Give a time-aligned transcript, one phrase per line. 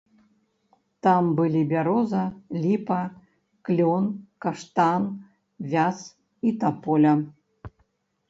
[1.07, 2.21] Там былі бяроза,
[2.63, 2.97] ліпа,
[3.69, 4.05] клён,
[4.45, 5.03] каштан,
[5.75, 5.99] вяз
[6.49, 7.13] і таполя.